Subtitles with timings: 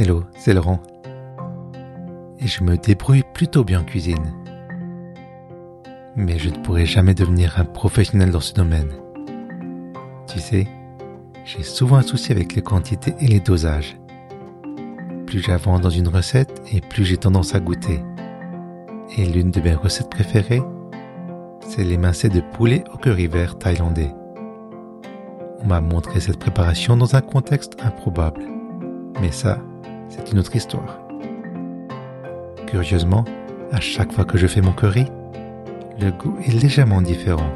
[0.00, 0.80] Hello, c'est Laurent.
[2.38, 4.32] Et je me débrouille plutôt bien en cuisine.
[6.14, 8.92] Mais je ne pourrai jamais devenir un professionnel dans ce domaine.
[10.28, 10.68] Tu sais,
[11.44, 13.98] j'ai souvent un souci avec les quantités et les dosages.
[15.26, 18.00] Plus j'avance dans une recette et plus j'ai tendance à goûter.
[19.16, 20.62] Et l'une de mes recettes préférées,
[21.66, 24.14] c'est l'émincé de poulet au curry vert thaïlandais.
[25.58, 28.44] On m'a montré cette préparation dans un contexte improbable.
[29.20, 29.58] Mais ça,
[30.08, 30.98] c'est une autre histoire.
[32.66, 33.24] Curieusement,
[33.72, 35.06] à chaque fois que je fais mon curry,
[36.00, 37.50] le goût est légèrement différent,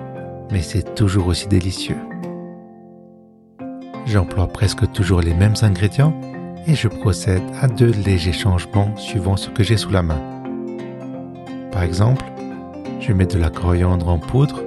[0.50, 1.98] mais c'est toujours aussi délicieux.
[4.06, 6.18] J'emploie presque toujours les mêmes ingrédients
[6.66, 10.20] et je procède à de légers changements suivant ce que j'ai sous la main.
[11.70, 12.24] Par exemple,
[13.00, 14.62] je mets de la coriandre en poudre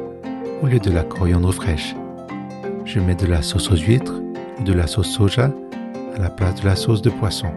[0.61, 1.95] au lieu de la coriandre fraîche.
[2.85, 4.21] Je mets de la sauce aux huîtres
[4.59, 5.51] ou de la sauce soja
[6.15, 7.51] à la place de la sauce de poisson.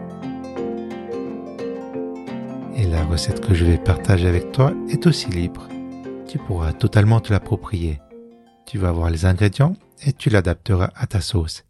[3.09, 5.67] La recette que je vais partager avec toi est aussi libre.
[6.27, 7.99] Tu pourras totalement te l'approprier.
[8.67, 11.65] Tu vas voir les ingrédients et tu l'adapteras à ta sauce.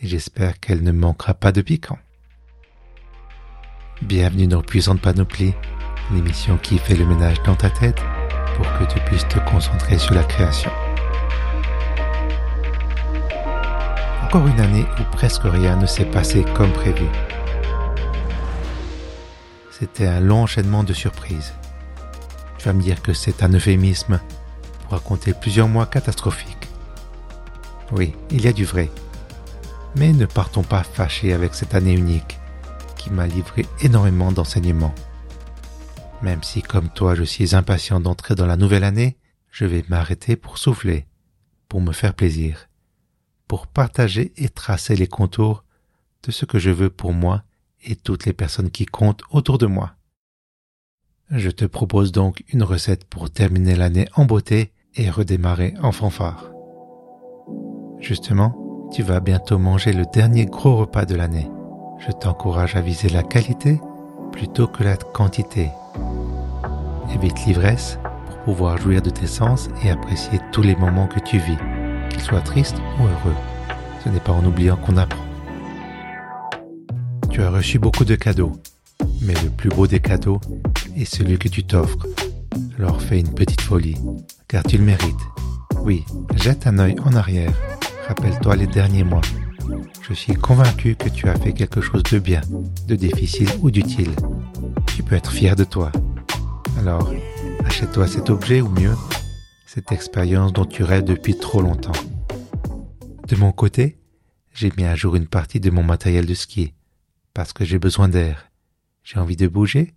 [0.00, 1.98] Et j'espère qu'elle ne manquera pas de piquant.
[4.02, 5.54] Bienvenue dans Puissante Panoplie,
[6.12, 8.02] l'émission qui fait le ménage dans ta tête
[8.56, 10.72] pour que tu puisses te concentrer sur la création.
[14.24, 17.06] Encore une année où presque rien ne s'est passé comme prévu.
[19.78, 21.52] C'était un long enchaînement de surprises.
[22.56, 24.20] Tu vas me dire que c'est un euphémisme
[24.80, 26.68] pour raconter plusieurs mois catastrophiques.
[27.92, 28.90] Oui, il y a du vrai.
[29.94, 32.38] Mais ne partons pas fâchés avec cette année unique
[32.96, 34.94] qui m'a livré énormément d'enseignements.
[36.22, 39.18] Même si comme toi je suis impatient d'entrer dans la nouvelle année,
[39.50, 41.06] je vais m'arrêter pour souffler,
[41.68, 42.70] pour me faire plaisir,
[43.46, 45.64] pour partager et tracer les contours
[46.22, 47.42] de ce que je veux pour moi
[47.86, 49.92] et toutes les personnes qui comptent autour de moi.
[51.30, 56.52] Je te propose donc une recette pour terminer l'année en beauté et redémarrer en fanfare.
[57.98, 61.50] Justement, tu vas bientôt manger le dernier gros repas de l'année.
[61.98, 63.80] Je t'encourage à viser la qualité
[64.30, 65.70] plutôt que la quantité.
[67.14, 71.38] Évite l'ivresse pour pouvoir jouir de tes sens et apprécier tous les moments que tu
[71.38, 71.58] vis,
[72.10, 73.36] qu'ils soient tristes ou heureux.
[74.04, 75.25] Ce n'est pas en oubliant qu'on apprend.
[77.36, 78.52] Tu as reçu beaucoup de cadeaux,
[79.20, 80.40] mais le plus beau des cadeaux
[80.96, 82.06] est celui que tu t'offres.
[82.78, 83.98] Alors fais une petite folie,
[84.48, 85.14] car tu le mérites.
[85.82, 86.02] Oui,
[86.36, 87.52] jette un œil en arrière.
[88.08, 89.20] Rappelle-toi les derniers mois.
[90.00, 92.40] Je suis convaincu que tu as fait quelque chose de bien,
[92.88, 94.16] de difficile ou d'utile.
[94.86, 95.92] Tu peux être fier de toi.
[96.78, 97.12] Alors,
[97.66, 98.96] achète-toi cet objet ou mieux,
[99.66, 102.00] cette expérience dont tu rêves depuis trop longtemps.
[103.28, 103.98] De mon côté,
[104.54, 106.72] j'ai mis à jour une partie de mon matériel de ski
[107.36, 108.50] parce que j'ai besoin d'air,
[109.04, 109.92] j'ai envie de bouger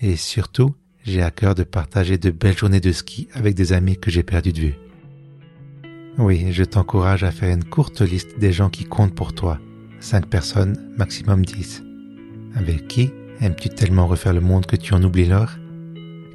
[0.00, 3.96] et surtout j'ai à cœur de partager de belles journées de ski avec des amis
[3.96, 4.74] que j'ai perdus de vue.
[6.18, 9.60] Oui, je t'encourage à faire une courte liste des gens qui comptent pour toi,
[10.00, 11.84] cinq personnes, maximum dix.
[12.56, 15.60] Avec qui aimes-tu tellement refaire le monde que tu en oublies l'heure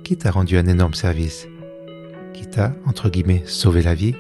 [0.06, 1.46] Qui t'a rendu un énorme service?
[2.34, 4.16] Qui t'a, entre guillemets, sauvé la vie?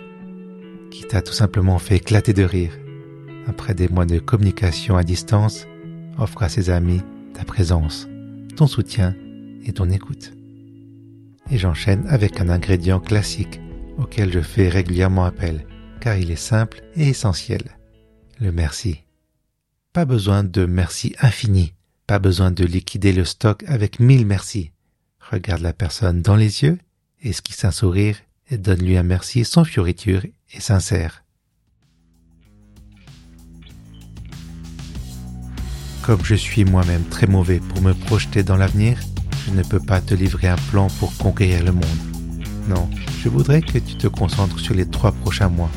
[0.91, 2.73] Qui t'a tout simplement fait éclater de rire?
[3.47, 5.65] Après des mois de communication à distance,
[6.17, 7.01] offre à ses amis
[7.33, 8.07] ta présence,
[8.55, 9.15] ton soutien
[9.63, 10.33] et ton écoute.
[11.49, 13.59] Et j'enchaîne avec un ingrédient classique
[13.97, 15.65] auquel je fais régulièrement appel,
[15.99, 17.61] car il est simple et essentiel.
[18.39, 19.03] Le merci.
[19.93, 21.73] Pas besoin de merci infini,
[22.05, 24.71] pas besoin de liquider le stock avec mille merci.
[25.19, 26.77] Regarde la personne dans les yeux,
[27.21, 28.17] esquisse un sourire
[28.49, 30.23] et donne-lui un merci sans fioriture
[30.53, 31.23] et sincère.
[36.07, 38.97] Comme je suis moi-même très mauvais pour me projeter dans l'avenir,
[39.45, 41.83] je ne peux pas te livrer un plan pour conquérir le monde.
[42.69, 42.89] Non,
[43.21, 45.69] je voudrais que tu te concentres sur les trois prochains mois.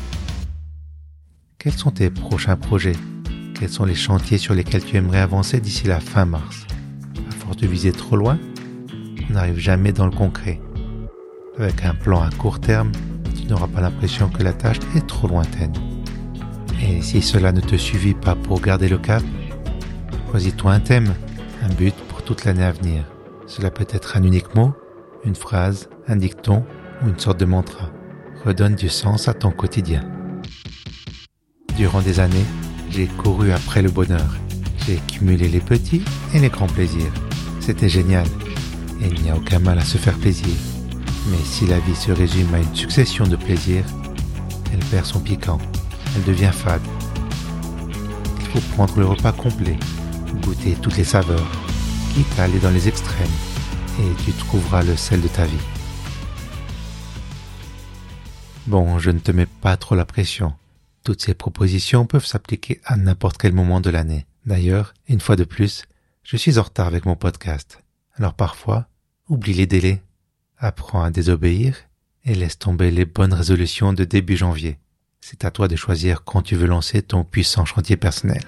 [1.57, 2.95] Quels sont tes prochains projets?
[3.59, 6.65] Quels sont les chantiers sur lesquels tu aimerais avancer d'ici la fin mars?
[7.29, 8.39] À force de viser trop loin,
[9.29, 10.61] on n'arrive jamais dans le concret.
[11.59, 12.93] Avec un plan à court terme,
[13.35, 15.73] tu n'auras pas l'impression que la tâche est trop lointaine.
[16.81, 19.23] Et si cela ne te suffit pas pour garder le cap,
[20.31, 21.13] Choisis-toi un thème,
[21.61, 23.03] un but pour toute l'année à venir.
[23.47, 24.71] Cela peut être un unique mot,
[25.25, 26.63] une phrase, un dicton
[27.03, 27.89] ou une sorte de mantra.
[28.45, 30.09] Redonne du sens à ton quotidien.
[31.75, 32.45] Durant des années,
[32.91, 34.37] j'ai couru après le bonheur.
[34.87, 37.11] J'ai cumulé les petits et les grands plaisirs.
[37.59, 38.25] C'était génial.
[39.01, 40.55] Et il n'y a aucun mal à se faire plaisir.
[41.29, 43.85] Mais si la vie se résume à une succession de plaisirs,
[44.71, 45.59] elle perd son piquant.
[46.15, 46.79] Elle devient fade.
[48.39, 49.77] Il faut prendre le repas complet
[50.81, 51.47] toutes les saveurs,
[52.13, 53.31] quitte à aller dans les extrêmes,
[53.99, 55.67] et tu trouveras le sel de ta vie.
[58.67, 60.53] Bon, je ne te mets pas trop la pression.
[61.03, 64.27] Toutes ces propositions peuvent s'appliquer à n'importe quel moment de l'année.
[64.45, 65.83] D'ailleurs, une fois de plus,
[66.23, 67.81] je suis en retard avec mon podcast.
[68.15, 68.87] Alors parfois,
[69.29, 70.01] oublie les délais,
[70.59, 71.75] apprends à désobéir
[72.23, 74.77] et laisse tomber les bonnes résolutions de début janvier.
[75.21, 78.43] C'est à toi de choisir quand tu veux lancer ton puissant chantier personnel.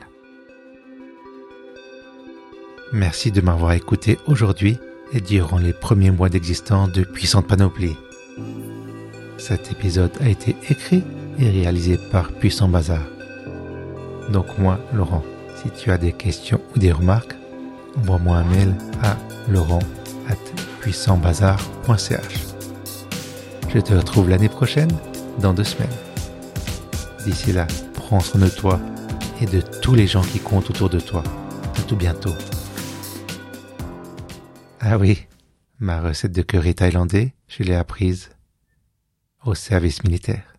[2.93, 4.77] Merci de m'avoir écouté aujourd'hui
[5.13, 7.97] et durant les premiers mois d'existence de Puissante Panoplie.
[9.39, 11.01] Cet épisode a été écrit
[11.39, 13.01] et réalisé par Puissant Bazar.
[14.31, 15.23] Donc moi, Laurent,
[15.55, 17.33] si tu as des questions ou des remarques,
[17.97, 19.17] envoie-moi un mail à
[19.49, 22.45] laurent.puissantbazar.ch.
[23.73, 24.91] Je te retrouve l'année prochaine,
[25.39, 25.89] dans deux semaines.
[27.25, 28.79] D'ici là, prends soin de toi
[29.41, 31.23] et de tous les gens qui comptent autour de toi.
[31.75, 32.35] À tout bientôt.
[34.85, 35.27] Ah oui,
[35.79, 38.31] ma recette de curry thaïlandais, je l'ai apprise
[39.45, 40.52] au service militaire.